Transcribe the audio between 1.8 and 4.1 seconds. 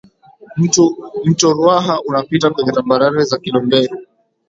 unapita kwenye tambarare za kilombero